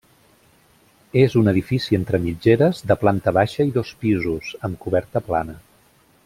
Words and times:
És 1.23 1.35
un 1.41 1.51
edifici 1.51 1.97
entre 1.99 2.21
mitgeres, 2.23 2.81
de 2.93 2.97
planta 3.03 3.35
baixa 3.41 3.69
i 3.71 3.77
dos 3.79 3.93
pisos, 4.07 4.51
amb 4.71 4.81
coberta 4.87 5.25
plana. 5.29 5.59